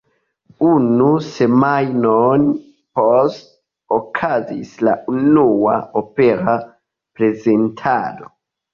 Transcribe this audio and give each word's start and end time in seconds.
Unu 0.69 1.09
semajnon 1.25 2.47
poste 3.01 3.93
okazis 3.99 4.75
la 4.91 4.97
unua 5.21 5.79
opera 6.05 6.61
prezentado. 7.23 8.37